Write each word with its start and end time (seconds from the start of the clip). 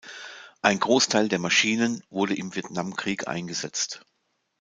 Ein 0.63 0.79
Großteil 0.79 1.27
der 1.29 1.37
Maschinen 1.37 2.03
wurde 2.09 2.35
im 2.35 2.55
Vietnamkrieg 2.55 3.27
eingesetzt. 3.27 4.03